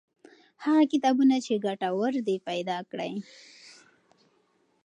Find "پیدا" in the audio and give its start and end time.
2.47-2.77